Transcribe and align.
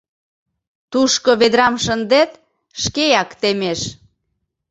Тушко 0.91 1.31
ведрам 1.39 1.75
шындет, 1.83 2.31
шкеак 2.83 3.29
темеш. 3.41 3.81